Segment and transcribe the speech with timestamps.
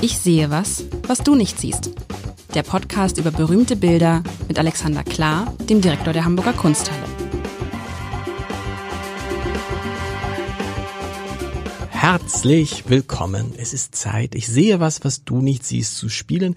[0.00, 1.90] Ich sehe was, was du nicht siehst.
[2.54, 7.02] Der Podcast über berühmte Bilder mit Alexander Klar, dem Direktor der Hamburger Kunsthalle.
[11.90, 13.54] Herzlich willkommen.
[13.56, 14.36] Es ist Zeit.
[14.36, 16.54] Ich sehe was, was du nicht siehst, zu spielen.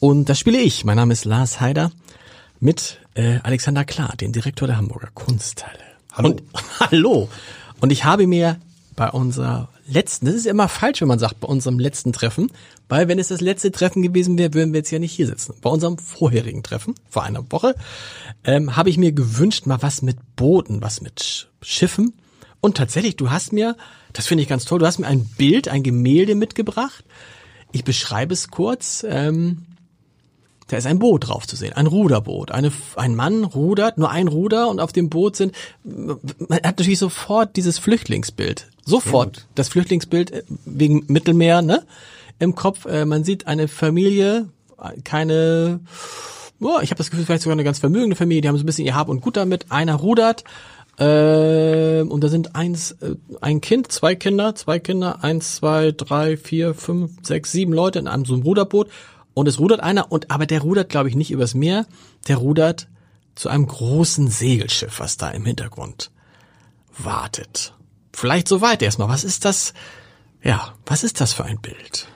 [0.00, 0.84] Und das spiele ich.
[0.84, 1.92] Mein Name ist Lars Heider
[2.58, 5.78] mit äh, Alexander Klar, dem Direktor der Hamburger Kunsthalle.
[6.12, 6.30] Hallo.
[6.30, 6.42] Und,
[6.80, 7.28] hallo.
[7.80, 8.58] Und ich habe mir
[8.96, 12.50] bei unserer letzten, das ist immer falsch, wenn man sagt, bei unserem letzten Treffen,
[12.88, 15.54] weil wenn es das letzte Treffen gewesen wäre, würden wir jetzt ja nicht hier sitzen.
[15.60, 17.74] Bei unserem vorherigen Treffen, vor einer Woche,
[18.44, 22.14] ähm, habe ich mir gewünscht, mal was mit Booten, was mit Schiffen.
[22.60, 23.76] Und tatsächlich, du hast mir,
[24.12, 27.04] das finde ich ganz toll, du hast mir ein Bild, ein Gemälde mitgebracht.
[27.72, 29.04] Ich beschreibe es kurz.
[29.08, 29.66] Ähm,
[30.68, 32.50] da ist ein Boot drauf zu sehen, ein Ruderboot.
[32.50, 36.18] Eine, ein Mann rudert, nur ein Ruder und auf dem Boot sind, man
[36.50, 38.68] hat natürlich sofort dieses Flüchtlingsbild.
[38.84, 41.84] Sofort das Flüchtlingsbild äh, wegen Mittelmeer, ne?
[42.38, 42.84] Im Kopf.
[42.86, 44.48] Äh, man sieht eine Familie,
[45.04, 45.80] keine,
[46.60, 48.66] oh, ich habe das Gefühl, vielleicht sogar eine ganz vermögende Familie, die haben so ein
[48.66, 49.70] bisschen ihr Hab und Gut damit.
[49.70, 50.44] Einer rudert,
[50.98, 56.36] äh, und da sind eins, äh, ein Kind, zwei Kinder, zwei Kinder, eins, zwei, drei,
[56.36, 58.88] vier, fünf, sechs, sieben Leute in einem so einem Ruderboot
[59.34, 61.86] und es rudert einer und aber der rudert glaube ich nicht übers Meer,
[62.28, 62.88] der rudert
[63.34, 66.12] zu einem großen Segelschiff, was da im Hintergrund
[66.96, 67.74] wartet.
[68.14, 69.08] Vielleicht so weit erstmal.
[69.08, 69.74] Was ist das?
[70.42, 72.08] Ja, was ist das für ein Bild?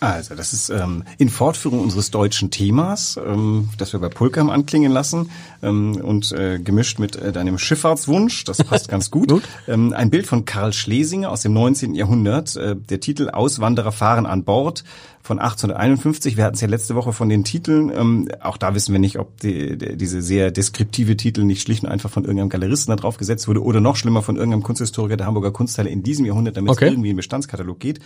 [0.00, 4.90] Also, das ist ähm, in Fortführung unseres deutschen Themas, ähm, das wir bei Pulkam anklingen
[4.90, 5.30] lassen
[5.62, 9.28] ähm, und äh, gemischt mit äh, deinem Schifffahrtswunsch, das passt ganz gut.
[9.28, 9.42] gut.
[9.68, 11.94] Ähm, ein Bild von Karl Schlesinger aus dem 19.
[11.94, 14.84] Jahrhundert, äh, der Titel Auswanderer fahren an Bord
[15.22, 16.36] von 1851.
[16.36, 17.92] Wir hatten es ja letzte Woche von den Titeln.
[17.94, 21.84] Ähm, auch da wissen wir nicht, ob die, die, diese sehr deskriptive Titel nicht schlicht
[21.84, 25.16] und einfach von irgendeinem Galeristen da drauf gesetzt wurde oder noch schlimmer von irgendeinem Kunsthistoriker
[25.16, 26.86] der Hamburger Kunstteile in diesem Jahrhundert, damit okay.
[26.86, 28.00] es irgendwie in Bestandskatalog geht.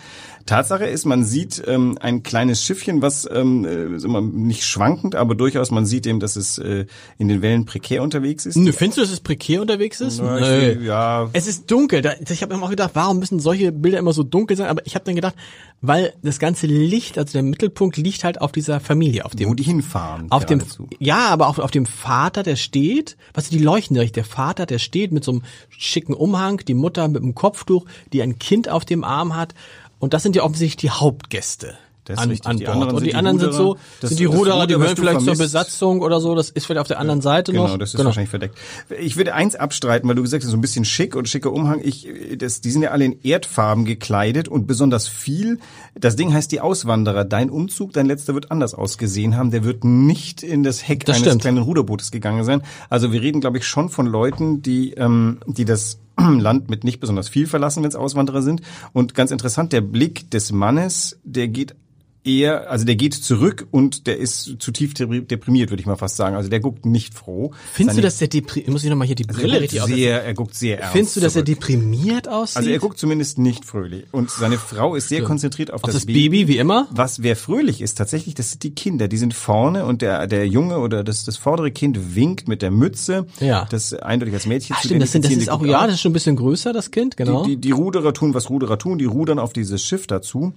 [0.46, 5.70] Tatsache ist, man sieht ähm, ein kleines Schiffchen, was ähm, äh, nicht schwankend, aber durchaus
[5.70, 6.86] man sieht eben, dass es äh,
[7.19, 8.54] in den Wellen prekär unterwegs ist.
[8.54, 10.20] Findest du, dass es prekär unterwegs ist?
[10.20, 10.72] Na, nee.
[10.84, 11.28] Ja.
[11.32, 12.03] Es ist dunkel.
[12.28, 14.69] ich habe immer auch gedacht, warum müssen solche Bilder immer so dunkel sein?
[14.69, 15.34] Aber ich habe dann gedacht,
[15.80, 19.54] weil das ganze Licht, also der Mittelpunkt liegt halt auf dieser Familie, auf dem, wo
[19.54, 20.31] die hinfahren.
[20.31, 20.62] Auf dem,
[20.98, 24.78] ja, aber auch auf dem Vater, der steht, was die leuchten direkt, der Vater, der
[24.78, 28.84] steht mit so einem schicken Umhang, die Mutter mit einem Kopftuch, die ein Kind auf
[28.84, 29.54] dem Arm hat.
[29.98, 31.78] Und das sind ja offensichtlich die Hauptgäste.
[32.04, 32.92] Das an, an die Bord.
[32.92, 36.03] und die, anderen Ruderer, sind so, das, sind die Ruderer, die gehören vielleicht zur Besatzung
[36.03, 37.70] oder so, das ist vielleicht auf der anderen Seite genau, noch.
[37.70, 38.09] Genau, das ist genau.
[38.09, 38.59] wahrscheinlich verdeckt.
[39.00, 41.81] Ich würde eins abstreiten, weil du gesagt hast, so ein bisschen schick und schicker Umhang.
[41.82, 42.06] Ich,
[42.37, 45.59] das, die sind ja alle in Erdfarben gekleidet und besonders viel.
[45.94, 47.25] Das Ding heißt die Auswanderer.
[47.25, 49.50] Dein Umzug, dein letzter wird anders ausgesehen haben.
[49.50, 51.42] Der wird nicht in das Heck das eines stimmt.
[51.42, 52.62] kleinen Ruderbootes gegangen sein.
[52.91, 57.00] Also wir reden, glaube ich, schon von Leuten, die, ähm, die das Land mit nicht
[57.00, 58.62] besonders viel verlassen, wenn es Auswanderer sind.
[58.92, 61.75] Und ganz interessant, der Blick des Mannes, der geht
[62.24, 66.34] eher, also der geht zurück und der ist zutiefst deprimiert, würde ich mal fast sagen.
[66.36, 67.52] Also der guckt nicht froh.
[67.72, 70.24] Findest Seine, du, dass der deprimiert, muss ich nochmal hier die also Brille richtig sehr,
[70.24, 71.48] Er guckt sehr ernst Findest du, dass zurück.
[71.48, 72.56] er deprimiert aussieht?
[72.56, 74.04] Also er guckt zumindest nicht fröhlich.
[74.12, 75.26] Und seine Frau ist sehr ja.
[75.26, 76.30] konzentriert auf, auf das, das Baby.
[76.30, 76.48] Baby.
[76.48, 76.88] wie immer.
[76.90, 79.08] Was wer fröhlich ist, tatsächlich, das sind die Kinder.
[79.08, 82.70] Die sind vorne und der, der Junge oder das, das vordere Kind winkt mit der
[82.70, 83.26] Mütze.
[83.41, 83.66] Ja.
[83.70, 86.00] Das eindeutig als Mädchen Ach, zu stimmt, das, sind, das ist auch, ja, das ist
[86.00, 87.44] schon ein bisschen größer, das Kind, genau.
[87.44, 88.98] Die, die, die Ruderer tun, was Ruderer tun.
[88.98, 90.54] Die rudern auf dieses Schiff dazu.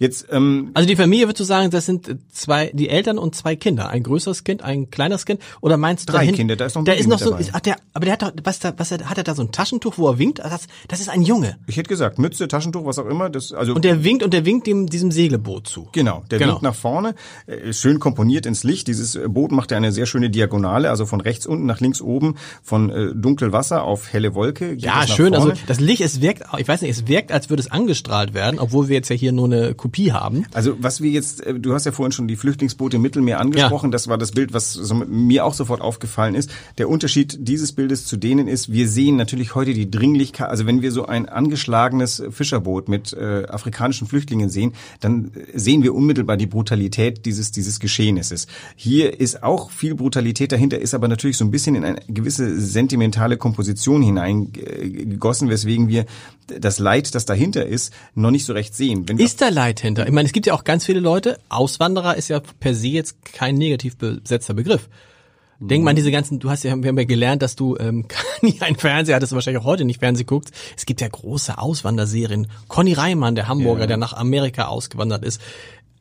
[0.00, 3.54] Jetzt, ähm, also die Familie, würdest du sagen, das sind zwei, die Eltern und zwei
[3.54, 6.56] Kinder, ein größeres Kind, ein kleineres Kind, oder meinst du drei dahin, Kinder?
[6.56, 8.32] Da ist noch ein der ist noch so, ist, ach, der, aber der hat doch,
[8.42, 10.38] was da, was hat er da so ein Taschentuch, wo er winkt?
[10.38, 11.58] Das, das ist ein Junge.
[11.66, 13.28] Ich hätte gesagt Mütze, Taschentuch, was auch immer.
[13.28, 15.88] Das, also und der winkt und der winkt dem diesem Segelboot zu.
[15.92, 16.52] Genau, der genau.
[16.52, 17.14] winkt nach vorne,
[17.46, 18.88] äh, schön komponiert ins Licht.
[18.88, 22.00] Dieses äh, Boot macht ja eine sehr schöne Diagonale, also von rechts unten nach links
[22.00, 24.72] oben, von äh, dunkel Wasser auf helle Wolke.
[24.78, 25.34] Ja, schön.
[25.34, 28.58] Also das Licht, es wirkt, ich weiß nicht, es wirkt, als würde es angestrahlt werden,
[28.58, 30.46] obwohl wir jetzt ja hier nur eine Kopie haben.
[30.52, 33.86] Also was wir jetzt, äh, du hast ja vorhin schon die Flüchtlingsboote im Mittelmeer angesprochen,
[33.86, 33.90] ja.
[33.90, 36.50] das war das Bild, was so mir auch sofort aufgefallen ist.
[36.78, 40.80] Der Unterschied dieses Bildes zu denen ist, wir sehen natürlich heute die Dringlichkeit, also wenn
[40.80, 46.46] wir so ein angeschlagenes Fischerboot mit äh, afrikanischen Flüchtlingen sehen, dann sehen wir unmittelbar die
[46.46, 48.46] Brutalität dieses, dieses Geschehnisses.
[48.76, 52.60] Hier ist auch viel Brutalität dahinter, ist aber natürlich so ein bisschen in eine gewisse
[52.60, 56.06] sentimentale Komposition hineingegossen, weswegen wir
[56.46, 59.06] das Leid, das dahinter ist, noch nicht so recht sehen.
[59.18, 60.06] Ist da Leid hinter?
[60.06, 63.24] Ich meine, es gibt ja auch ganz viele Leute, Auswanderer ist ja per se jetzt
[63.24, 64.88] kein negativ besetzter Begriff.
[65.62, 68.06] Denk mal an diese ganzen, du hast ja, wir haben ja gelernt, dass du ähm,
[68.40, 70.54] nie einen Fernseher hattest, wahrscheinlich auch heute nicht Fernsehen guckst.
[70.74, 72.46] Es gibt ja große Auswanderserien.
[72.68, 73.86] Conny Reimann, der Hamburger, ja.
[73.86, 75.42] der nach Amerika ausgewandert ist.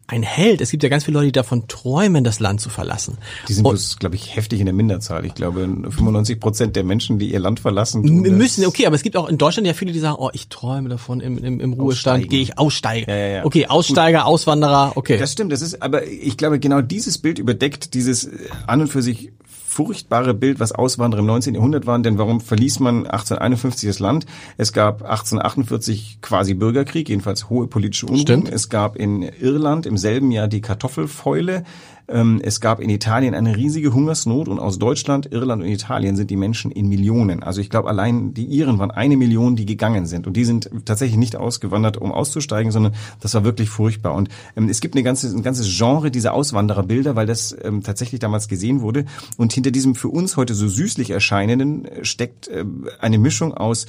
[0.09, 0.61] Ein Held.
[0.61, 3.17] Es gibt ja ganz viele Leute, die davon träumen, das Land zu verlassen.
[3.47, 5.25] Die sind bloß, glaube ich, heftig in der Minderzahl.
[5.25, 9.15] Ich glaube, 95 Prozent der Menschen, die ihr Land verlassen, müssen, okay, aber es gibt
[9.15, 12.27] auch in Deutschland ja viele, die sagen, oh, ich träume davon, im, im, im Ruhestand
[12.29, 13.09] gehe ich aussteigen.
[13.09, 13.45] Ja, ja, ja.
[13.45, 15.17] Okay, Aussteiger, Auswanderer, okay.
[15.17, 18.29] Das stimmt, das ist, aber ich glaube, genau dieses Bild überdeckt dieses
[18.65, 19.31] an und für sich
[19.69, 21.53] furchtbare Bild, was Auswanderer im 19.
[21.53, 24.25] Jahrhundert waren, denn warum verließ man 1851 das Land?
[24.57, 28.21] Es gab 1848 quasi Bürgerkrieg, jedenfalls hohe politische Unruhen.
[28.21, 28.51] Stimmt.
[28.51, 31.63] Es gab in Irland im selben Jahr die Kartoffelfäule.
[32.09, 36.29] Ähm, Es gab in Italien eine riesige Hungersnot und aus Deutschland, Irland und Italien sind
[36.31, 37.43] die Menschen in Millionen.
[37.43, 40.25] Also ich glaube, allein die Iren waren eine Million, die gegangen sind.
[40.27, 44.15] Und die sind tatsächlich nicht ausgewandert, um auszusteigen, sondern das war wirklich furchtbar.
[44.15, 48.19] Und ähm, es gibt eine ganze, ein ganzes Genre dieser Auswandererbilder, weil das ähm, tatsächlich
[48.19, 49.05] damals gesehen wurde.
[49.37, 52.65] Und hinter diesem für uns heute so süßlich erscheinenden äh, steckt äh,
[52.99, 53.85] eine Mischung aus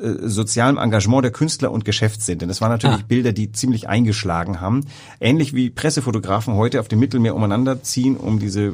[0.00, 2.38] äh, sozialem Engagement der Künstler und Geschäftssinn.
[2.38, 3.04] Denn das waren natürlich Ah.
[3.08, 4.84] Bilder, die ziemlich eingeschlagen haben.
[5.20, 8.72] Ähnlich wie Pressefotografen heute auf dem Mittelmeer umeinander ziehen, um diese, äh,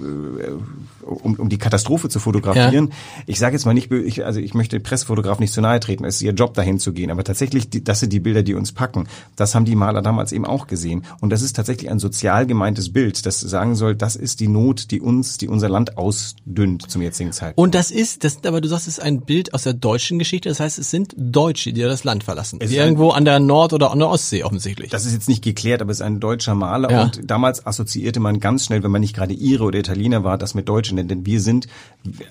[1.03, 2.93] um, um die Katastrophe zu fotografieren.
[3.27, 6.17] Ich sage jetzt mal nicht, ich, also ich möchte Pressefotografen nicht zu nahe treten, es
[6.17, 8.73] ist ihr Job dahin zu gehen, aber tatsächlich, die, das sind die Bilder, die uns
[8.73, 9.09] packen.
[9.37, 11.05] Das haben die Maler damals eben auch gesehen.
[11.21, 14.91] Und das ist tatsächlich ein sozial gemeintes Bild, das sagen soll, das ist die Not,
[14.91, 17.59] die uns, die unser Land ausdünnt zum jetzigen Zeitpunkt.
[17.59, 20.49] Und das ist, das, aber du sagst, es ist ein Bild aus der deutschen Geschichte.
[20.49, 22.59] Das heißt, es sind Deutsche, die das Land verlassen.
[22.61, 24.91] Es Die irgendwo an der Nord- oder an der Ostsee offensichtlich.
[24.91, 27.03] Das ist jetzt nicht geklärt, aber es ist ein deutscher Maler Ja.
[27.05, 30.55] und damals assoziierte man ganz schnell, wenn man nicht gerade Ire oder Italiener war, das
[30.55, 31.69] mit Deutschen, denn, denn wir sind,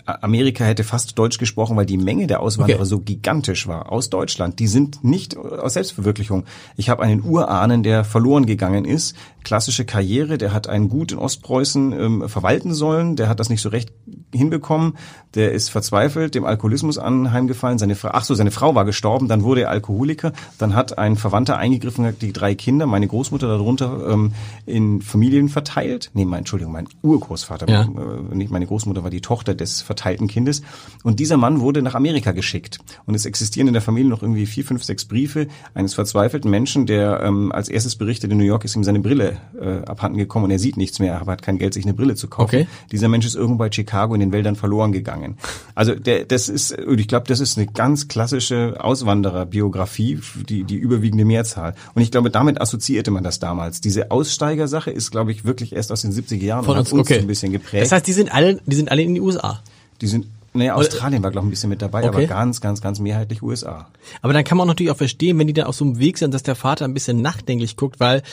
[0.05, 2.89] Amerika hätte fast Deutsch gesprochen, weil die Menge der Auswanderer Okay.
[2.89, 3.91] so gigantisch war.
[3.91, 4.59] Aus Deutschland.
[4.59, 6.45] Die sind nicht aus Selbstverwirklichung.
[6.77, 11.17] Ich habe einen Urahnen, der verloren gegangen ist, klassische Karriere, der hat ein Gut in
[11.17, 13.91] Ostpreußen ähm, verwalten sollen, der hat das nicht so recht
[14.33, 14.93] hinbekommen,
[15.35, 19.43] der ist verzweifelt, dem Alkoholismus anheimgefallen, seine Frau, ach so, seine Frau war gestorben, dann
[19.43, 24.07] wurde er Alkoholiker, dann hat ein Verwandter eingegriffen, hat die drei Kinder, meine Großmutter darunter,
[24.09, 24.33] ähm,
[24.65, 26.11] in Familien verteilt.
[26.13, 27.81] Nee, mein, Entschuldigung, mein Urgroßvater, Ja.
[27.83, 30.61] äh, nicht meine Großmutter war die Tochter des verteilten Kindes.
[31.03, 32.79] Und dieser Mann wurde nach Amerika geschickt.
[33.05, 36.85] Und es existieren in der Familie noch irgendwie vier, fünf, sechs Briefe eines verzweifelten Menschen,
[36.85, 40.45] der ähm, als erstes berichtet, in New York ist ihm seine Brille äh, abhanden gekommen
[40.45, 42.45] und er sieht nichts mehr, aber hat kein Geld, sich eine Brille zu kaufen.
[42.45, 42.67] Okay.
[42.91, 45.37] Dieser Mensch ist irgendwo bei Chicago in den Wäldern verloren gegangen.
[45.75, 50.75] Also der, das ist, und ich glaube, das ist eine ganz klassische Auswandererbiografie, die, die
[50.75, 51.75] überwiegende Mehrzahl.
[51.93, 53.81] Und ich glaube, damit assoziierte man das damals.
[53.81, 57.19] Diese Aussteigersache ist, glaube ich, wirklich erst aus den 70er Jahren Von uns, uns okay.
[57.19, 57.83] ein bisschen geprägt.
[57.83, 59.62] Das heißt, die sind alle, die sind alle in die USA.
[60.01, 62.07] Die sind, naja, Australien war, glaube ich, ein bisschen mit dabei, Okay.
[62.10, 63.88] aber ganz, ganz, ganz mehrheitlich USA.
[64.21, 66.33] Aber dann kann man natürlich auch verstehen, wenn die dann auf so einem Weg sind,
[66.33, 68.24] dass der Vater ein bisschen nachdenklich guckt, weil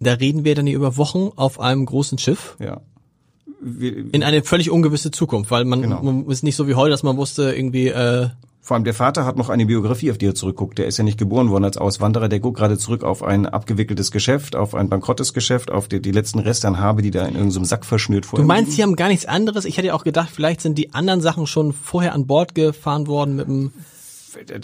[0.00, 2.80] da reden wir dann hier über Wochen auf einem großen Schiff Ja.
[3.60, 6.02] Wir, in eine völlig ungewisse Zukunft, weil man, Genau.
[6.02, 8.28] man ist nicht so wie heute, dass man wusste irgendwie, äh,
[8.66, 10.76] vor allem der Vater hat noch eine Biografie, auf die er zurückguckt.
[10.78, 12.28] Der ist ja nicht geboren worden als Auswanderer.
[12.28, 16.10] Der guckt gerade zurück auf ein abgewickeltes Geschäft, auf ein bankrottes Geschäft, auf die, die
[16.10, 18.96] letzten Reste an Habe, die da in irgendeinem Sack verschnürt vor du meinst, sie haben
[18.96, 19.66] gar nichts anderes.
[19.66, 23.06] Ich hätte ja auch gedacht, vielleicht sind die anderen Sachen schon vorher an Bord gefahren
[23.06, 23.72] worden mit dem,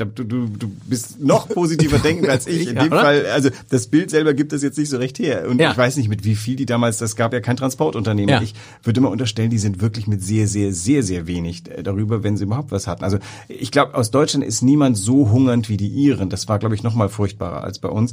[0.05, 2.69] Du, du, du bist noch positiver denken als ich.
[2.69, 3.01] In Ja, dem oder?
[3.03, 5.49] Fall, also das Bild selber gibt es jetzt nicht so recht her.
[5.49, 5.71] Und Ja.
[5.71, 8.29] ich weiß nicht, mit wie viel die damals, das gab ja kein Transportunternehmen.
[8.29, 8.43] Ja.
[8.43, 12.23] Ich würde mal unterstellen, die sind wirklich mit sehr, sehr, sehr, sehr wenig äh, darüber,
[12.23, 13.05] wenn sie überhaupt was hatten.
[13.05, 13.19] Also
[13.49, 16.29] ich glaube, aus Deutschland ist niemand so hungernd wie die Iren.
[16.29, 18.13] Das war, glaube ich, noch mal furchtbarer als bei uns.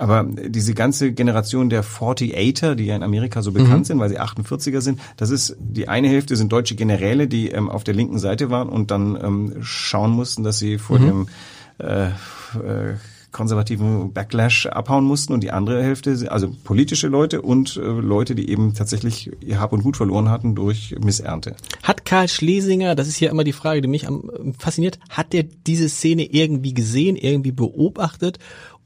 [0.00, 4.18] Aber diese ganze Generation der 48er, die ja in Amerika so bekannt sind, weil sie
[4.18, 8.18] 48er sind, das ist, die eine Hälfte sind deutsche Generäle, die ähm, auf der linken
[8.18, 11.28] Seite waren und dann ähm, schauen mussten, dass sie vor dem
[11.76, 12.94] äh, äh,
[13.30, 15.34] konservativen Backlash abhauen mussten.
[15.34, 19.74] Und die andere Hälfte, also politische Leute und äh, Leute, die eben tatsächlich ihr Hab
[19.74, 21.56] und Gut verloren hatten durch Missernte.
[21.82, 25.34] Hat Karl Schlesinger, das ist ja immer die Frage, die mich am ähm, fasziniert, hat
[25.34, 28.38] der diese Szene irgendwie gesehen, irgendwie beobachtet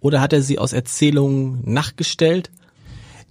[0.04, 2.50] oder hat er sie aus Erzählungen nachgestellt?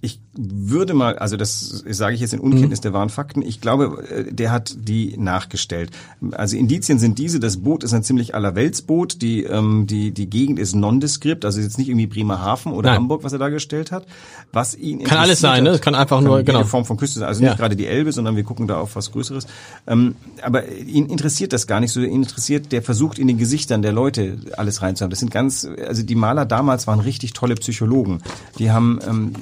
[0.04, 4.04] Ich würde mal, also das sage ich jetzt in Unkenntnis der wahren Fakten, ich glaube,
[4.10, 5.92] äh, der hat die nachgestellt.
[6.32, 10.58] Also Indizien sind diese, das Boot ist ein ziemlich allerweltsboot, die, ähm, die, die Gegend
[10.58, 12.98] ist nondeskript, also jetzt nicht irgendwie Bremerhaven oder Nein.
[12.98, 14.04] Hamburg, was er dargestellt hat.
[14.52, 15.70] Was ihn Kann alles sein, ne?
[15.70, 16.64] Das kann einfach nur- jede genau.
[16.64, 17.50] Form von Küste sein, also Ja.
[17.50, 19.46] nicht gerade die Elbe, sondern wir gucken da auf was Größeres.
[19.86, 23.80] Ähm, aber ihn interessiert das gar nicht so, ihn interessiert, der versucht in den Gesichtern
[23.80, 25.08] der Leute alles reinzuhaben.
[25.10, 28.20] Das sind ganz, also die Maler damals waren richtig tolle Psychologen.
[28.58, 29.32] Die haben ähm,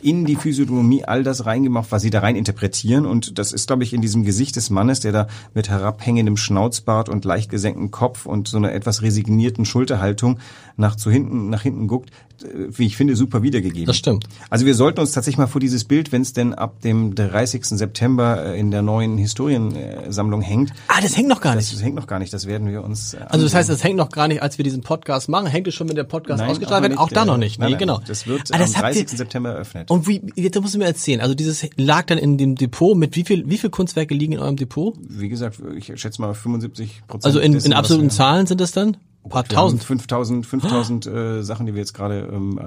[0.00, 3.06] in die Physiognomie all das reingemacht, was sie da rein interpretieren.
[3.06, 7.08] Und das ist, glaube ich, in diesem Gesicht des Mannes, der da mit herabhängendem Schnauzbart
[7.08, 10.38] und leicht gesenktem Kopf und so einer etwas resignierten Schulterhaltung
[10.78, 12.10] nach zu hinten, nach hinten guckt,
[12.42, 13.86] äh, wie ich finde, super wiedergegeben.
[13.86, 14.26] Das stimmt.
[14.48, 17.64] Also wir sollten uns tatsächlich mal vor dieses Bild, wenn es denn ab dem 30.
[17.66, 20.72] September äh, in der neuen Historiensammlung hängt.
[20.88, 21.82] Ah, das hängt noch gar Das, nicht.
[21.82, 23.14] hängt noch gar nicht, das werden wir uns.
[23.14, 25.66] äh, Also das heißt, es hängt noch gar nicht, als wir diesen Podcast machen, hängt
[25.66, 26.98] es schon, wenn der Podcast Nein, ausgestrahlt wird?
[26.98, 27.58] Auch da noch nicht.
[27.58, 28.00] Nein, Nee, nein, genau.
[28.06, 29.18] Das wird ah, das am habt ihr, 30.
[29.18, 29.90] September eröffnet.
[29.90, 33.16] Und wie, jetzt musst du mir erzählen, also dieses lag dann in dem Depot, mit
[33.16, 34.94] wie viel, wie viel Kunstwerke liegen in eurem Depot?
[35.08, 37.26] Wie gesagt, ich schätze mal 75 Prozent.
[37.26, 38.96] Also in, in absoluten Zahlen sind das dann?
[39.28, 39.84] Ein paar tausend.
[39.84, 42.58] 5000, 5000 äh, Sachen, die wir jetzt gerade ähm,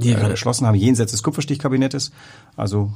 [0.00, 2.10] äh, äh, erschlossen haben, jenseits des Kupferstichkabinettes.
[2.56, 2.92] Also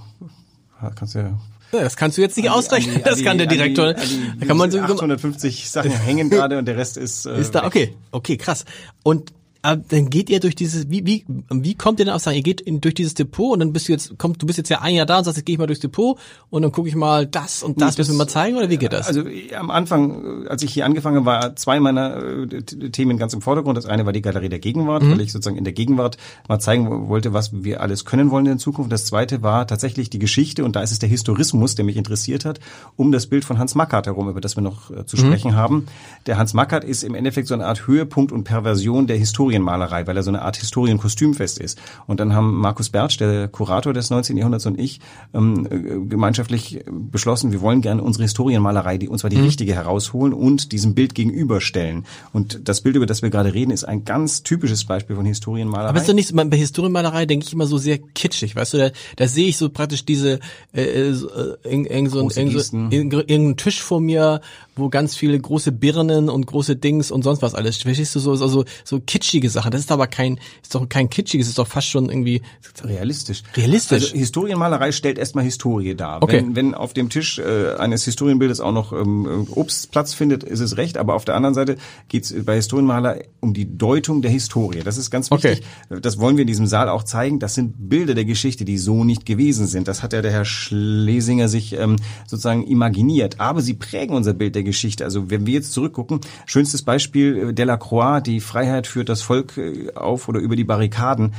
[0.97, 1.39] kannst du ja
[1.73, 3.87] das kannst du jetzt nicht ausrechnen, das kann der an die- Direktor.
[3.89, 7.41] an die- Da kann man so, 850 Sachen hängen gerade und der Rest ist äh,
[7.41, 8.65] ist da, okay, okay, krass.
[9.03, 9.33] Und
[9.65, 12.43] äh, dann geht ihr durch dieses, wie, wie, wie kommt ihr denn auf sagen, ihr
[12.43, 14.81] geht in, durch dieses Depot und dann bist du jetzt, kommt, du bist jetzt ja
[14.83, 16.19] ein Jahr da und sagst, jetzt gehe ich mal durchs Depot
[16.51, 18.93] und dann gucke ich mal das und das, müssen wir mal zeigen oder wie geht
[18.93, 19.09] das?
[19.09, 23.19] Also äh, am Anfang, äh, als ich hier angefangen habe, war zwei meiner äh, Themen
[23.19, 23.77] ganz im Vordergrund.
[23.77, 25.11] Das eine war die Galerie der Gegenwart, Mhm.
[25.13, 26.19] weil ich sozusagen in der Gegenwart
[26.49, 28.93] mal zeigen wo- wollte, was wir alles können wollen in Zukunft.
[28.93, 32.45] Das zweite war tatsächlich die Geschichte und da ist es der Historismus, der mich interessiert
[32.45, 32.61] hat,
[32.97, 35.07] um das Bild von Hans Mackart herum, über das wir noch äh, Mhm.
[35.07, 35.87] zu sprechen haben.
[36.27, 39.17] Der Hans Mackart ist im Endeffekt so eine Art Höhepunkt und Perversion der
[39.55, 41.79] Historienmalerei, weil er so eine Art Historienkostümfest ist.
[42.07, 44.37] Und dann haben Markus Bertsch, der Kurator des 19.
[44.37, 45.01] Jahrhunderts und ich
[45.33, 49.75] ähm, äh, gemeinschaftlich äh, beschlossen, wir wollen gerne unsere Historienmalerei, die, und zwar die richtige
[49.75, 52.05] herausholen und diesem Bild gegenüberstellen.
[52.33, 55.89] Und das Bild, über das wir gerade reden, ist ein ganz typisches Beispiel von Historienmalerei.
[55.91, 58.79] Aber ist doch nicht, so- bei Historienmalerei denke ich immer so sehr kitschig, weißt du,
[58.79, 60.41] da, da sehe ich so praktisch diese,
[60.73, 64.41] äh, äh, so, äh, irgend, irgend so, irgend so, irgendeinen Tisch vor mir,
[64.77, 67.77] wo ganz viele große Birnen und große Dings und sonst was alles.
[67.77, 69.71] Verstehst du so, so, so, kitschige Sachen.
[69.71, 72.43] Das ist aber kein, ist doch kein kitschiges, ist doch fast schon irgendwie,
[72.83, 73.43] Realistisch.
[73.57, 74.05] Realistisch?
[74.05, 76.23] Also Historienmalerei stellt erstmal Historie dar.
[76.23, 76.39] Okay.
[76.39, 80.61] Wenn, wenn auf dem Tisch äh, eines Historienbildes auch noch ähm, Obst Platz findet, ist
[80.61, 80.99] es recht.
[80.99, 81.77] Aber auf der anderen Seite
[82.09, 84.81] geht es bei Historienmaler um die Deutung der Historie.
[84.81, 85.63] Das ist ganz wichtig.
[85.89, 87.39] Das wollen wir in diesem Saal auch zeigen.
[87.39, 89.89] Das sind Bilder der Geschichte, die so nicht gewesen sind.
[89.89, 93.41] Das hat ja der Herr Schlesinger sich ähm, sozusagen imaginiert.
[93.41, 95.05] Aber sie prägen unser Bild der Geschichte.
[95.05, 99.93] Also wenn wir jetzt zurückgucken, schönstes Beispiel äh, Delacroix, die Freiheit führt das Volk äh,
[99.95, 101.33] auf oder über die Barrikaden.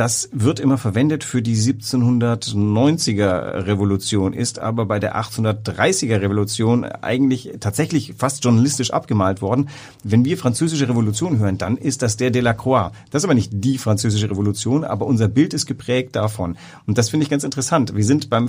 [0.00, 7.50] Das wird immer verwendet für die 1790er Revolution, ist aber bei der 1830er Revolution eigentlich
[7.60, 9.68] tatsächlich fast journalistisch abgemalt worden.
[10.02, 12.92] Wenn wir französische Revolution hören, dann ist das der Delacroix.
[13.10, 16.56] Das ist aber nicht die französische Revolution, aber unser Bild ist geprägt davon.
[16.86, 17.94] Und das finde ich ganz interessant.
[17.94, 18.48] Wir sind beim,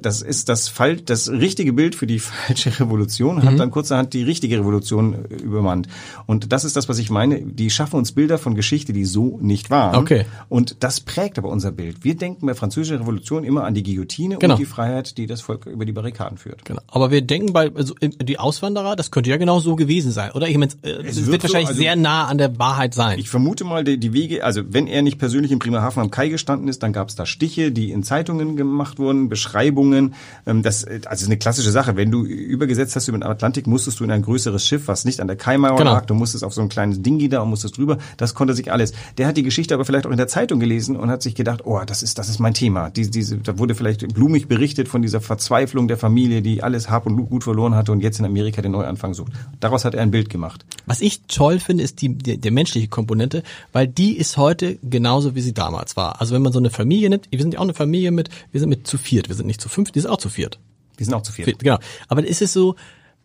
[0.00, 4.22] das ist das Fall, das richtige Bild für die falsche Revolution, hat dann kurzerhand die
[4.22, 5.86] richtige Revolution äh, übermannt.
[6.24, 7.42] Und das ist das, was ich meine.
[7.42, 9.94] Die schaffen uns Bilder von Geschichte, die so nicht waren.
[9.94, 10.24] Okay.
[10.48, 12.04] Und das prägt aber unser Bild.
[12.04, 14.54] Wir denken bei französischer Revolution immer an die Guillotine Genau.
[14.54, 16.64] und die Freiheit, die das Volk über die Barrikaden führt.
[16.64, 16.80] Genau.
[16.88, 20.48] Aber wir denken bei also die Auswanderer, das könnte ja genau so gewesen sein, oder?
[20.48, 23.18] Ich meine, äh, es wird, wird so, wahrscheinlich also- sehr nah an der Wahrheit sein.
[23.18, 26.28] Ich vermute mal, die, die Wege, also wenn er nicht persönlich in Bremerhaven am Kai
[26.28, 30.14] gestanden ist, dann gab es da Stiche, die in Zeitungen gemacht wurden, Beschreibungen.
[30.46, 31.96] Ähm, Das äh, also ist eine klassische Sache.
[31.96, 35.20] Wenn du übergesetzt hast über den Atlantik, musstest du in ein größeres Schiff, was nicht
[35.20, 35.92] an der Kaimauer Genau.
[35.92, 37.98] lag, du musstest auf so ein kleines Dingi da und musstest drüber.
[38.16, 38.92] Das konnte sich alles.
[39.16, 41.62] Der hat die Geschichte aber vielleicht auch in der Zeitung gelesen und hat sich gedacht,
[41.64, 42.90] oh, das ist das ist mein Thema.
[42.90, 47.06] Die, diese, da wurde vielleicht blumig berichtet von dieser Verzweiflung der Familie, die alles Hab
[47.06, 49.32] und Gut verloren hatte und jetzt in Amerika den Neuanfang sucht.
[49.60, 50.64] Daraus hat er ein Bild gemacht.
[50.86, 55.34] Was ich toll finde, ist die, die, der menschliche Komponente, weil die ist heute genauso,
[55.34, 56.20] wie sie damals war.
[56.20, 58.60] Also wenn man so eine Familie nimmt, wir sind ja auch eine Familie mit, wir
[58.60, 60.58] sind mit zu viert, wir sind nicht zu fünf, die sind auch zu viert.
[60.98, 61.32] Wir sind auch zu.
[61.32, 61.78] Viert, Genau.
[62.08, 62.74] Aber ist es so,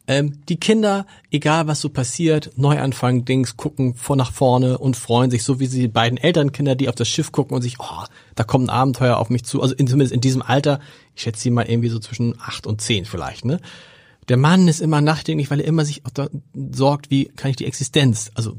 [0.06, 5.32] ähm, die Kinder, egal was so passiert, Neuanfang, Dings, gucken vor nach vorne und freuen
[5.32, 8.04] sich, so wie sie die beiden Elternkinder, die auf das Schiff gucken und sich, oh,
[8.36, 9.62] da kommt ein Abenteuer auf mich zu.
[9.62, 10.80] Also in, zumindest in diesem Alter,
[11.16, 13.60] ich schätze sie mal irgendwie so zwischen acht und zehn vielleicht, ne?
[14.30, 16.30] Der Mann ist immer nachdenklich, weil er immer sich auch da
[16.72, 18.58] sorgt, wie kann ich die Existenz, also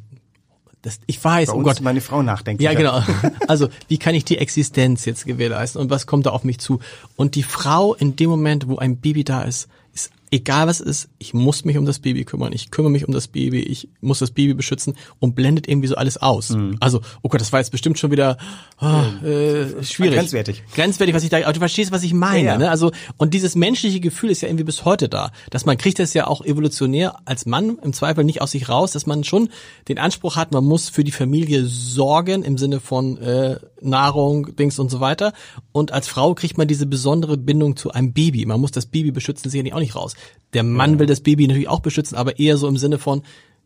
[0.82, 2.60] das, ich weiß, Bei oh Gott, meine Frau nachdenkt.
[2.60, 3.02] ja, genau.
[3.48, 6.80] Also, wie kann ich die Existenz jetzt gewährleisten und was kommt da auf mich zu?
[7.16, 11.08] Und die Frau in dem Moment, wo ein Baby da ist, ist egal was ist,
[11.18, 14.18] ich muss mich um das Baby kümmern, ich kümmere mich um das Baby, ich muss
[14.18, 16.50] das Baby beschützen und blendet irgendwie so alles aus.
[16.50, 16.76] Mhm.
[16.80, 18.36] Also, oh Gott, das war jetzt bestimmt schon wieder
[18.78, 20.16] ah, äh, schwierig.
[20.16, 20.62] Grenzwertig.
[20.74, 22.58] Grenzwertig, was ich da, aber du verstehst, was ich meine, Ja, ja.
[22.58, 22.70] ne?
[22.70, 25.30] Also, und dieses menschliche Gefühl ist ja irgendwie bis heute da.
[25.50, 28.90] Dass man kriegt das ja auch evolutionär als Mann im Zweifel nicht aus sich raus,
[28.90, 29.50] dass man schon
[29.86, 34.78] den Anspruch hat, man muss für die Familie sorgen im Sinne von äh, Nahrung, Dings
[34.78, 35.32] und so weiter.
[35.72, 38.46] Und als Frau kriegt man diese besondere Bindung zu einem Baby.
[38.46, 40.14] Man muss das Baby beschützen, sicherlich auch nicht raus.
[40.52, 43.22] Der Mann will das Baby natürlich auch beschützen, aber eher so im Sinne von,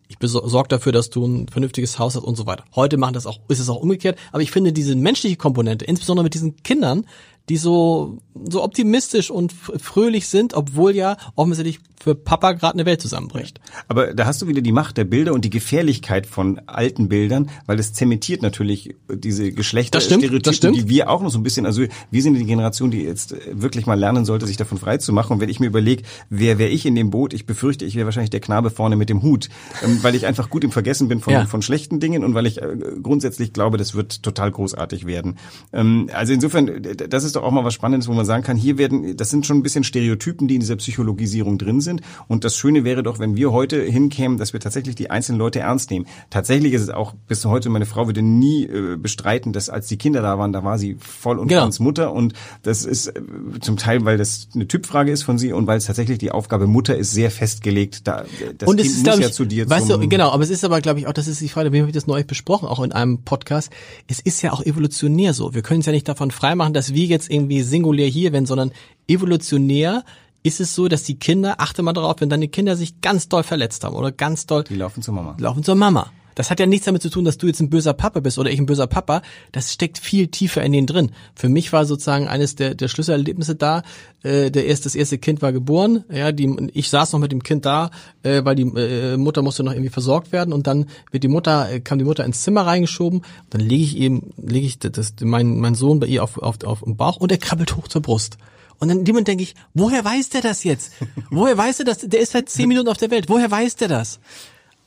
[0.09, 2.65] ich sorge dafür, dass du ein vernünftiges Haus hast und so weiter.
[2.75, 4.19] Heute machen das auch, ist es auch umgekehrt.
[4.33, 7.05] Aber ich finde diese menschliche Komponente, insbesondere mit diesen Kindern,
[7.49, 13.03] die so so optimistisch und fröhlich sind, obwohl ja offensichtlich für Papa gerade eine Welt
[13.03, 13.61] zusammenbricht.
[13.89, 17.51] Aber da hast du wieder die Macht der Bilder und die Gefährlichkeit von alten Bildern,
[17.67, 22.23] weil es zementiert natürlich diese Geschlechterstereotype, die wir auch noch so ein bisschen, also wir
[22.23, 25.35] sind die Generation, die jetzt wirklich mal lernen sollte, sich davon frei zu machen.
[25.35, 28.05] Und wenn ich mir überlege, wer wäre ich in dem Boot, ich befürchte, ich wäre
[28.05, 29.49] wahrscheinlich der Knabe vorne mit dem Hut,
[29.85, 31.47] ähm, weil ich einfach gut im Vergessen bin von, ja.
[31.47, 35.37] von schlechten Dingen und weil ich äh, grundsätzlich glaube, das wird total großartig werden.
[35.73, 38.79] Ähm, also insofern, das ist doch auch mal was Spannendes, wo man sagen kann, hier
[38.79, 42.03] werden, das sind schon ein bisschen Stereotypen, die in dieser Psychologisierung drin sind.
[42.27, 45.61] Und das Schöne wäre doch, wenn wir heute hinkämen, dass wir tatsächlich die einzelnen Leute
[45.61, 46.07] ernst nehmen.
[46.31, 49.97] Tatsächlich ist es auch bis heute, meine Frau würde nie äh, bestreiten, dass als die
[49.97, 51.63] Kinder da waren, da war sie voll und genau.
[51.63, 52.13] ganz Mutter.
[52.13, 53.21] Und das ist äh,
[53.61, 56.67] zum Teil, weil das eine Typfrage ist von sie und weil es tatsächlich die Aufgabe
[56.67, 58.07] Mutter ist sehr festgelegt.
[58.07, 58.25] Da,
[58.59, 60.65] das und kind ist, muss ja ich, zu dir weißt du, Genau, aber es ist
[60.65, 62.83] aber, glaube ich, auch, das ist die Frage, wie habe ich das neulich besprochen, auch
[62.83, 63.71] in einem Podcast.
[64.07, 65.55] Es ist ja auch evolutionär so.
[65.55, 68.73] Wir können es ja nicht davon freimachen, dass wir jetzt irgendwie singulär hier werden, sondern
[69.07, 70.05] evolutionär
[70.43, 73.43] ist es so, dass die Kinder, achte mal darauf, wenn deine Kinder sich ganz doll
[73.43, 74.65] verletzt haben oder ganz doll.
[74.65, 75.37] Die laufen zur Mama.
[75.39, 76.13] Laufen zur Mama.
[76.39, 78.49] Das hat ja nichts damit zu tun, dass du jetzt ein böser Papa bist oder
[78.49, 79.23] ich ein böser Papa.
[79.51, 81.11] Das steckt viel tiefer in denen drin.
[81.35, 83.83] Für mich war sozusagen eines der, der Schlüsselerlebnisse da.
[84.23, 86.05] Äh, der erste, das erste Kind war geboren.
[86.13, 87.91] Ja, die, ich saß noch mit dem Kind da,
[88.23, 91.73] äh, weil die äh, Mutter musste noch irgendwie versorgt werden und dann wird die Mutter,
[91.73, 93.23] äh, kam die Mutter ins Zimmer reingeschoben.
[93.51, 96.83] Dann lege ich eben, lege ich das, mein, mein Sohn bei ihr auf, auf, auf
[96.83, 98.39] den Bauch und er krabbelt hoch zur Brust.
[98.79, 100.93] Und dann in dem denke ich, woher weiß der das jetzt?
[101.31, 101.99] Woher weiß der das?
[101.99, 103.29] Der ist seit zehn Minuten auf der Welt.
[103.29, 104.21] Woher weiß der das?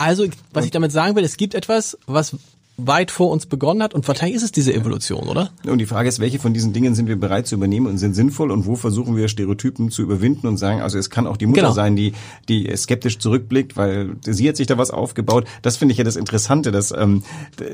[0.01, 2.36] Also, was ich damit sagen will, es gibt etwas, was
[2.88, 5.51] weit vor uns begonnen hat und wahrscheinlich ist es diese Evolution, oder?
[5.65, 8.13] Und die Frage ist, welche von diesen Dingen sind wir bereit zu übernehmen und sind
[8.13, 11.45] sinnvoll und wo versuchen wir Stereotypen zu überwinden und sagen, also es kann auch die
[11.45, 11.73] Mutter genau.
[11.73, 12.13] sein, die
[12.50, 15.45] die skeptisch zurückblickt, weil sie hat sich da was aufgebaut.
[15.61, 17.23] Das finde ich ja das Interessante, dass ähm,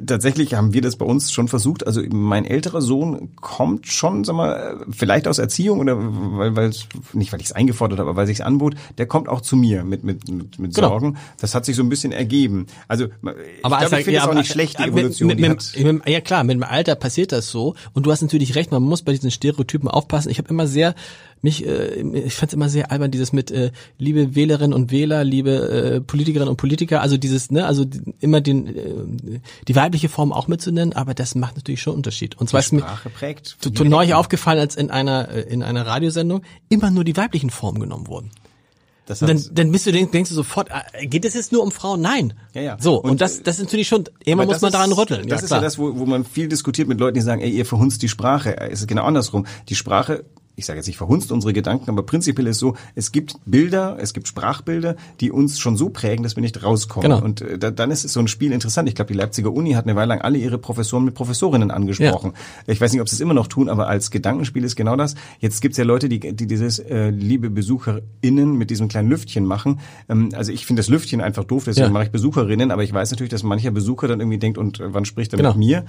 [0.05, 1.85] tatsächlich haben wir das bei uns schon versucht.
[1.85, 6.71] Also mein älterer Sohn kommt schon, sag mal, vielleicht aus Erziehung oder weil weil
[7.13, 9.83] nicht weil ich es eingefordert habe, aber weil sich anbot, der kommt auch zu mir
[9.83, 10.89] mit mit mit, mit genau.
[10.89, 11.17] Sorgen.
[11.39, 12.67] Das hat sich so ein bisschen ergeben.
[12.87, 13.05] Also
[13.63, 14.79] aber ich, glaub, ich finde es auch nicht schlecht.
[14.79, 15.27] Die Evolution.
[15.27, 17.75] Mit, mit, mit, ja klar, mit dem Alter passiert das so.
[17.93, 20.29] Und du hast natürlich recht, man muss bei diesen Stereotypen aufpassen.
[20.29, 20.95] Ich habe immer sehr
[21.41, 25.23] mich, äh, ich fand es immer sehr albern, dieses mit äh, liebe Wählerinnen und Wähler,
[25.23, 27.85] liebe äh, Politikerinnen und Politiker, also dieses, ne, also
[28.19, 32.37] immer den äh, die weibliche Form auch mitzunennen, aber das macht natürlich schon Unterschied.
[32.37, 36.41] Und zwar ist mir prägt, zu, neulich aufgefallen, als in einer äh, in einer Radiosendung
[36.69, 38.31] immer nur die weiblichen Formen genommen wurden.
[39.07, 42.01] Das dann, dann bist du denkst du sofort, äh, geht es jetzt nur um Frauen?
[42.01, 42.33] Nein.
[42.53, 42.77] Ja, ja.
[42.79, 44.03] So und, und das, das ist natürlich schon.
[44.25, 45.27] Immer muss man daran rütteln.
[45.27, 47.49] Das ja, ist ja das, wo, wo man viel diskutiert mit Leuten, die sagen, ey,
[47.49, 48.57] ihr verhunzt die Sprache.
[48.57, 49.47] Es ist genau andersrum.
[49.69, 50.25] Die Sprache
[50.57, 54.13] ich sage jetzt nicht verhunzt unsere Gedanken, aber prinzipiell ist so, es gibt Bilder, es
[54.13, 57.11] gibt Sprachbilder, die uns schon so prägen, dass wir nicht rauskommen.
[57.11, 57.23] Genau.
[57.23, 58.89] Und äh, dann ist es so ein Spiel interessant.
[58.89, 62.33] Ich glaube, die Leipziger Uni hat eine Weile lang alle ihre Professoren mit Professorinnen angesprochen.
[62.65, 62.73] Ja.
[62.73, 65.13] Ich weiß nicht, ob sie es immer noch tun, aber als Gedankenspiel ist genau das.
[65.39, 69.45] Jetzt gibt es ja Leute, die, die dieses äh, liebe BesucherInnen mit diesem kleinen Lüftchen
[69.45, 69.79] machen.
[70.09, 71.93] Ähm, also ich finde das Lüftchen einfach doof, deswegen ja.
[71.93, 74.91] mache ich Besucherinnen, aber ich weiß natürlich, dass mancher Besucher dann irgendwie denkt, und äh,
[74.91, 75.49] wann spricht er genau.
[75.49, 75.85] mit mir?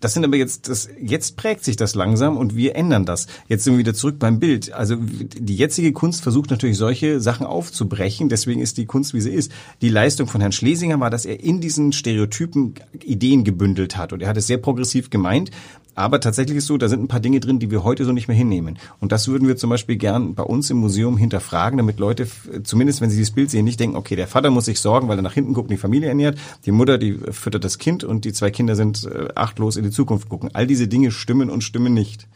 [0.00, 3.26] Das sind aber jetzt, das, jetzt prägt sich das langsam und wir ändern das.
[3.48, 4.72] Jetzt sind wir wieder zurück beim Bild.
[4.72, 8.28] Also die jetzige Kunst versucht natürlich solche Sachen aufzubrechen.
[8.28, 9.50] Deswegen ist die Kunst, wie sie ist.
[9.80, 14.12] Die Leistung von Herrn Schlesinger war, dass er in diesen Stereotypen Ideen gebündelt hat.
[14.12, 15.50] Und er hat es sehr progressiv gemeint.
[15.98, 18.28] Aber tatsächlich ist so, da sind ein paar Dinge drin, die wir heute so nicht
[18.28, 18.78] mehr hinnehmen.
[19.00, 22.28] Und das würden wir zum Beispiel gern bei uns im Museum hinterfragen, damit Leute,
[22.62, 25.18] zumindest wenn sie dieses Bild sehen, nicht denken, okay, der Vater muss sich sorgen, weil
[25.18, 28.24] er nach hinten guckt und die Familie ernährt, die Mutter, die füttert das Kind und
[28.24, 30.50] die zwei Kinder sind äh, achtlos in die Zukunft gucken.
[30.54, 32.26] All diese Dinge stimmen und stimmen nicht.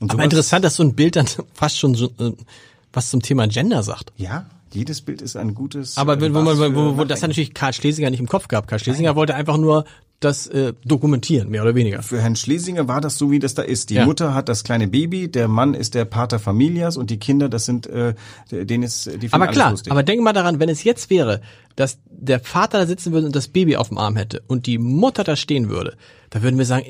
[0.00, 2.32] Aber interessant, dass so ein Bild dann fast schon so, äh,
[2.92, 4.12] was zum Thema Gender sagt.
[4.16, 5.98] Ja, jedes Bild ist ein gutes.
[5.98, 8.68] Aber wenn, wo man, wo, wo, das hat natürlich Karl Schlesinger nicht im Kopf gehabt.
[8.68, 9.16] Karl Schlesinger Nein.
[9.16, 9.84] wollte einfach nur
[10.24, 12.02] das äh, dokumentieren, mehr oder weniger.
[12.02, 13.90] Für Herrn Schlesinger war das so, wie das da ist.
[13.90, 14.04] Die ja.
[14.04, 17.64] Mutter hat das kleine Baby, der Mann ist der Pater Familias und die Kinder, das
[17.64, 18.14] sind, äh,
[18.50, 19.90] denen ist die Aber klar, lustig.
[19.90, 21.40] aber denk mal daran, wenn es jetzt wäre,
[21.76, 24.78] dass der Vater da sitzen würde und das Baby auf dem Arm hätte und die
[24.78, 25.96] Mutter da stehen würde,
[26.30, 26.86] da würden wir sagen,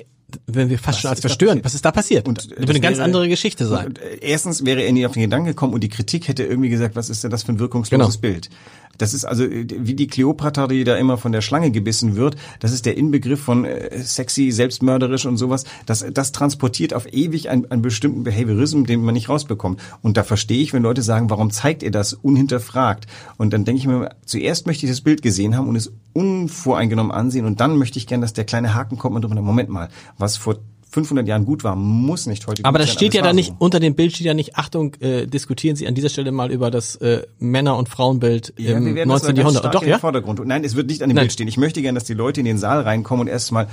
[0.47, 1.61] wenn wir fast was schon als verstören.
[1.63, 2.29] Was ist da passiert?
[2.29, 3.95] Und das würde eine ganz andere Geschichte sein.
[3.97, 6.97] Äh, erstens wäre er nie auf den Gedanken gekommen und die Kritik hätte irgendwie gesagt,
[6.97, 8.33] was ist denn das für ein wirkungsloses genau.
[8.33, 8.51] Bild?
[8.99, 12.37] Das ist also äh, wie die Kleopatra, die da immer von der Schlange gebissen wird.
[12.61, 15.65] Das ist der Inbegriff von äh, sexy, selbstmörderisch und sowas.
[15.87, 19.81] Das, das transportiert auf ewig einen, einen bestimmten Behaviorism, den man nicht rausbekommt.
[20.03, 23.07] Und da verstehe ich, wenn Leute sagen, warum zeigt ihr das unhinterfragt?
[23.39, 27.11] Und dann denke ich mir, zuerst möchte ich das Bild gesehen haben und es unvoreingenommen
[27.11, 29.89] ansehen und dann möchte ich gern, dass der kleine Haken kommt und drüber, Moment mal,
[30.23, 30.57] was vor
[30.93, 32.97] 500 Jahren gut war, muss nicht heute gut aber das sein.
[32.97, 33.57] Steht aber ja da nicht, so.
[33.59, 36.71] unter dem Bild steht ja nicht, Achtung, äh, diskutieren Sie an dieser Stelle mal über
[36.71, 39.35] das äh, Männer- und Frauenbild ja, im 19.
[39.37, 39.75] Jahrhundert.
[39.75, 39.99] Doch, ja?
[39.99, 40.45] Vordergrund.
[40.47, 41.25] Nein, es wird nicht an dem Nein.
[41.25, 41.49] Bild stehen.
[41.49, 43.69] Ich möchte gerne, dass die Leute in den Saal reinkommen und erstmal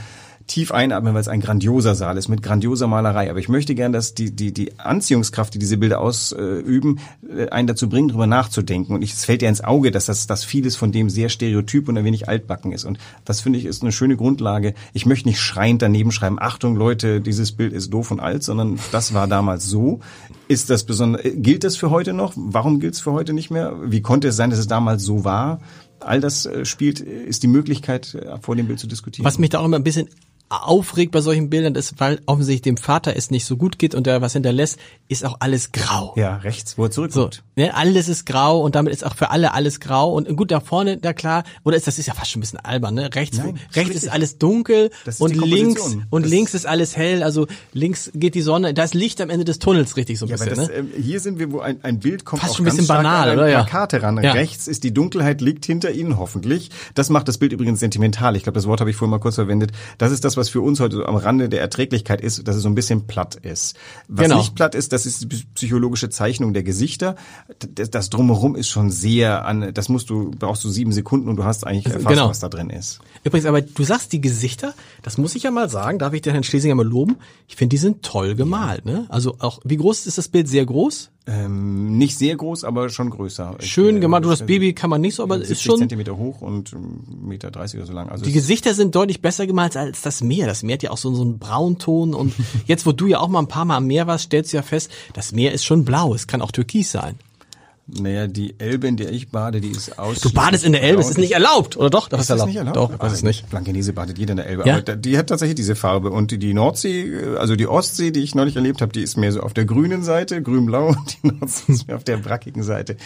[0.49, 3.29] tief einatmen, weil es ein grandioser Saal ist mit grandioser Malerei.
[3.29, 7.67] Aber ich möchte gern, dass die, die, die Anziehungskraft, die diese Bilder ausüben, äh, einen
[7.67, 8.93] dazu bringen, darüber nachzudenken.
[8.93, 11.87] Und ich, es fällt dir ins Auge, dass das, dass vieles von dem sehr stereotyp
[11.87, 12.83] und ein wenig altbacken ist.
[12.83, 14.73] Und das finde ich ist eine schöne Grundlage.
[14.93, 18.79] Ich möchte nicht schreiend daneben schreiben, Achtung Leute, dieses Bild ist doof und alt, sondern
[18.91, 19.99] das war damals so.
[20.47, 22.33] Ist das besonders, gilt das für heute noch?
[22.35, 23.75] Warum gilt es für heute nicht mehr?
[23.85, 25.59] Wie konnte es sein, dass es damals so war?
[25.99, 29.25] All das äh, spielt, ist die Möglichkeit, äh, vor dem Bild zu diskutieren.
[29.25, 30.09] Was mich da auch immer ein bisschen
[30.49, 34.07] aufregt bei solchen Bildern ist, weil offensichtlich dem Vater es nicht so gut geht und
[34.07, 36.13] der was hinterlässt, ist auch alles grau.
[36.17, 37.35] Ja, rechts, wo er zurückkommt.
[37.35, 40.51] So, ne, alles ist grau und damit ist auch für alle alles grau und gut
[40.51, 43.09] da vorne, da klar, oder ist das ist ja fast schon ein bisschen albern, ne?
[43.13, 47.21] Rechts, Nein, rechts ist alles dunkel ist und links und Das- links ist alles hell,
[47.23, 50.29] also links geht die Sonne, da ist Licht am Ende des Tunnels richtig so ein
[50.29, 50.73] Ja, bisschen, das, ne?
[50.73, 52.85] ähm, hier sind wir, wo ein, ein Bild kommt Fast auch schon ein ganz bisschen
[52.85, 53.47] stark banal, an oder?
[53.49, 53.63] Ja.
[53.63, 54.23] Plakate ran.
[54.23, 54.31] Ja.
[54.31, 56.69] Rechts ist die Dunkelheit, liegt hinter Ihnen hoffentlich.
[56.95, 58.35] Das macht das Bild übrigens sentimental.
[58.35, 59.71] Ich glaube, das Wort habe ich vorhin mal kurz verwendet.
[59.97, 62.61] Das ist das, was für uns heute so am Rande der Erträglichkeit ist, dass es
[62.63, 63.75] so ein bisschen platt ist.
[64.07, 64.37] Was Genau.
[64.37, 67.15] nicht platt ist, das ist die psychologische Zeichnung der Gesichter.
[67.75, 71.35] Das, das drumherum ist schon sehr an, das musst du, brauchst du sieben Sekunden und
[71.37, 72.29] du hast eigentlich erfasst, genau.
[72.29, 72.99] was da drin ist.
[73.23, 76.33] Übrigens, aber du sagst die Gesichter, das muss ich ja mal sagen, darf ich den
[76.33, 77.17] Herrn Schlesinger mal loben?
[77.47, 79.07] Ich finde, die sind toll gemalt, ne?
[79.09, 80.47] Also auch, wie groß ist das Bild?
[80.47, 81.09] Sehr groß?
[81.25, 83.55] Ähm, nicht sehr groß, aber schon größer.
[83.59, 84.25] Schön Ich, äh, gemalt.
[84.25, 86.41] Du, das ich- Baby kann man nicht so, aber es 70 ist schon, Zentimeter hoch
[86.41, 88.09] und ähm, Meter 30 oder so lang.
[88.09, 90.45] Also die es- Gesichter sind deutlich besser gemalt als das Meer.
[90.47, 92.33] Das Meer hat ja auch so, so einen Braunton und
[92.67, 94.63] jetzt, wo du ja auch mal ein paar Mal am Meer warst, stellst du ja
[94.63, 96.13] fest, das Meer ist schon blau.
[96.13, 97.15] Es kann auch türkis sein.
[97.99, 100.19] Naja, die Elbe, in der ich bade, die ist aus.
[100.19, 102.07] Du badest in der Elbe, es ist nicht erlaubt, oder doch?
[102.09, 102.75] Das Ist das nicht erlaubt?
[102.77, 103.49] Doch, weiß es nicht.
[103.49, 104.63] Blankenese badet jeder in der Elbe.
[104.67, 104.77] Ja?
[104.77, 106.11] Aber die hat tatsächlich diese Farbe.
[106.11, 109.17] Und die, die Nordsee, äh, also die Ostsee, die ich neulich erlebt habe, die ist
[109.17, 110.89] mehr so auf der grünen Seite, grün-blau.
[110.89, 112.97] Und die Nordsee ist mehr auf der brackigen Seite.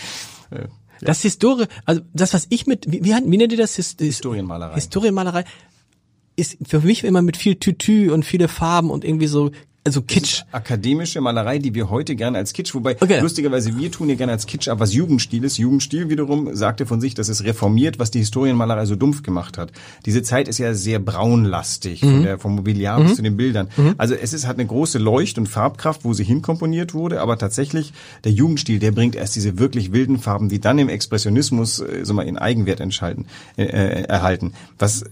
[0.51, 0.65] Äh,
[1.01, 3.75] Das Historie, also das, was ich mit, wie, wie, wie nennt ihr das?
[3.75, 4.75] His- Historienmalerei.
[4.75, 5.43] Historienmalerei
[6.35, 9.51] ist für mich immer mit viel Tütü und viele Farben und irgendwie so,
[9.85, 10.43] also Kitsch.
[10.51, 13.19] akademische Malerei, die wir heute gerne als Kitsch, wobei Okay.
[13.19, 15.57] lustigerweise wir tun ja gerne als Kitsch ab, was Jugendstil ist.
[15.57, 19.71] Jugendstil wiederum sagte von sich, dass es reformiert, was die Historienmalerei so dumpf gemacht hat.
[20.05, 22.09] Diese Zeit ist ja sehr braunlastig, Mhm.
[22.11, 23.67] von der, vom Mobiliar bis zu den Bildern.
[23.97, 27.91] Also es ist, hat eine große Leucht- und Farbkraft, wo sie hinkomponiert wurde, aber tatsächlich
[28.23, 32.13] der Jugendstil, der bringt erst diese wirklich wilden Farben, die dann im Expressionismus äh, so
[32.13, 33.25] mal in Eigenwert entschalten,
[33.57, 34.53] äh, äh, erhalten.
[34.79, 35.07] Was äh,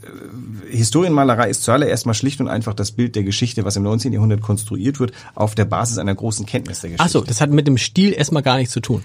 [0.70, 4.14] Historienmalerei ist zuallererst mal schlicht und einfach das Bild der Geschichte, was im 19.
[4.14, 7.04] Jahrhundert konstruiert wird, auf der Basis einer großen Kenntnis der Geschichte.
[7.06, 9.04] Ach so, das hat mit dem Stil erstmal gar nichts zu tun.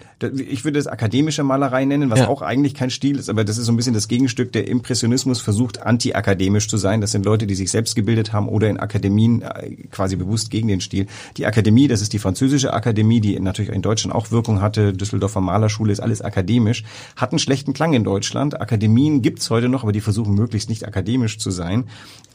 [0.49, 2.29] Ich würde es akademische Malerei nennen, was Ja.
[2.29, 4.53] auch eigentlich kein Stil ist, aber das ist so ein bisschen das Gegenstück.
[4.53, 7.01] Der Impressionismus versucht anti-akademisch zu sein.
[7.01, 10.69] Das sind Leute, die sich selbst gebildet haben oder in Akademien äh, quasi bewusst gegen
[10.69, 11.07] den Stil.
[11.37, 14.93] Die Akademie, das ist die französische Akademie, die natürlich in Deutschland auch Wirkung hatte.
[14.93, 16.85] Düsseldorfer Malerschule ist alles akademisch.
[17.17, 18.61] Hat einen schlechten Klang in Deutschland.
[18.61, 21.85] Akademien gibt's heute noch, aber die versuchen möglichst nicht akademisch zu sein.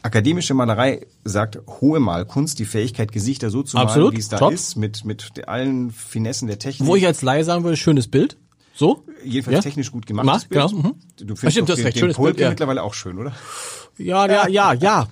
[0.04, 4.38] Akademische Malerei sagt hohe Malkunst, die Fähigkeit, Gesichter so zu Absolut, malen, wie es da
[4.38, 4.54] top.
[4.54, 6.88] ist, mit, mit allen Finessen der Technik.
[6.88, 8.38] Wo ich als Laie sagen würde, schönes Bild.
[8.74, 9.06] So?
[9.24, 9.62] Jedenfalls Ja?
[9.62, 10.96] technisch gut gemachtes Mach, genau, mhm.
[11.18, 12.50] Du findest stimmt, du hast den, recht, den schönes Polke Bild, ja.
[12.50, 13.34] mittlerweile auch schön, oder?
[13.98, 15.08] Ja, ja, ja, ja.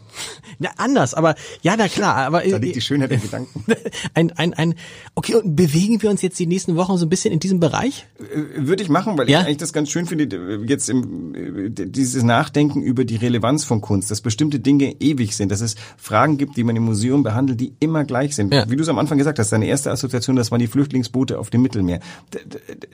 [0.62, 3.64] Ja, anders, aber ja, na klar, aber Da liegt die Schönheit im Gedanken.
[4.14, 4.76] ein, ein, ein,
[5.16, 8.08] okay, und bewegen wir uns jetzt die nächsten Wochen so ein bisschen in diesem Bereich?
[8.20, 9.40] Äh, Würde ich machen, weil Ja?
[9.40, 13.64] ich eigentlich das ganz schön finde, äh, jetzt im, äh, dieses Nachdenken über die Relevanz
[13.64, 17.24] von Kunst, dass bestimmte Dinge ewig sind, dass es Fragen gibt, die man im Museum
[17.24, 18.54] behandelt, die immer gleich sind.
[18.54, 18.70] Ja.
[18.70, 21.50] Wie du es am Anfang gesagt hast, deine erste Assoziation, das waren die Flüchtlingsboote auf
[21.50, 22.02] dem Mittelmeer.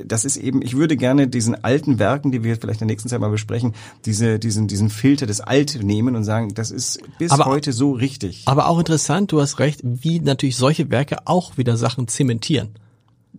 [0.04, 3.10] Das ist eben, ich würde gerne diesen alten Werken, die wir vielleicht in der nächsten
[3.10, 3.74] Zeit mal besprechen,
[4.06, 7.92] diese, diesen, diesen Filter des Alt nehmen und sagen, das ist bis Aber- heute so
[7.92, 8.44] richtig.
[8.46, 12.70] Aber auch interessant, du hast recht, wie natürlich solche Werke auch wieder Sachen zementieren.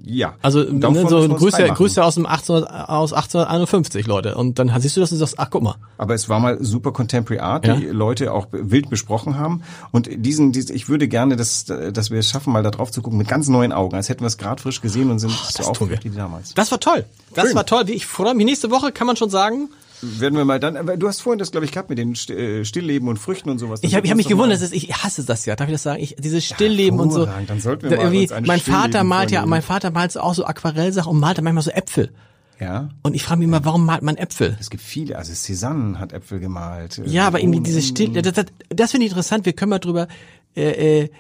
[0.05, 0.35] Ja.
[0.43, 1.65] Also ne, so Grüße.
[1.69, 4.35] Grüße aus dem 18, aus 1851, Leute.
[4.35, 5.77] Und dann siehst du das und sagst, ach guck mal.
[5.97, 7.77] Aber es war mal super Contemporary Art, Ja.
[7.77, 9.63] die Leute auch wild besprochen haben.
[9.93, 13.01] Und diesen, diesen ich würde gerne, dass, dass wir es schaffen, mal da drauf zu
[13.01, 15.37] gucken mit ganz neuen Augen, als hätten wir es gerade frisch gesehen und sind so
[15.45, 16.53] das tun aufgeregt wie damals.
[16.55, 17.05] Das war toll.
[17.35, 17.57] Das Schön.
[17.57, 17.89] war toll.
[17.89, 18.45] Ich freue mich.
[18.45, 19.71] Nächste Woche kann man schon sagen.
[20.03, 23.09] Werden wir mal dann, du hast vorhin das, glaube ich, gehabt mit den äh, Stillleben
[23.09, 23.81] und Früchten und sowas.
[23.83, 25.57] Ich habe ich hab mich gewundert, das ist, ich hasse das ja.
[25.57, 26.03] Darf ich das sagen?
[26.03, 27.27] Ich, dieses Stillleben und so.
[27.27, 30.45] Dann sollten wir mal irgendwie, mein Vater malt ja, mein Vater malt so auch so
[30.45, 32.13] Aquarellsachen und malt dann manchmal so Äpfel.
[32.61, 32.89] Ja.
[33.03, 34.57] Und ich frage mich immer, warum malt man Äpfel?
[34.61, 36.99] Es gibt viele, also Cézanne hat Äpfel gemalt.
[36.99, 39.45] äh, Ja, aber irgendwie dieses Still, das, das, das finde ich interessant.
[39.45, 40.09] Wir können mal drüber
[40.57, 41.11] äh, äh,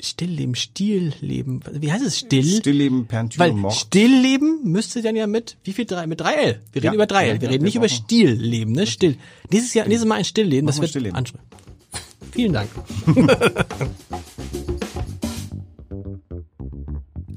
[0.00, 1.60] Stillleben, Stillleben, Stilleben.
[1.72, 2.18] Wie heißt es?
[2.20, 2.44] Still?
[2.44, 3.70] Stillleben, Peinture, Weil.
[3.72, 6.60] Stillleben müsste dann ja mit wie viel drei mit drei L.
[6.72, 7.34] Wir reden Ja, über drei L.
[7.36, 8.86] ja, Wir ja, reden wir nicht über Stillleben, ne?
[8.86, 9.16] Still.
[9.50, 10.66] Nächstes Jahr, nächstes Mal ein Stillleben.
[10.66, 11.16] Das Machen wir wird Stillleben.
[11.16, 11.44] ansprechen.
[12.32, 12.68] Vielen Dank.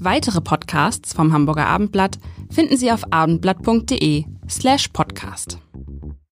[0.04, 2.18] Weitere Podcasts vom Hamburger Abendblatt
[2.50, 5.58] finden Sie auf abendblatt.de slash podcast.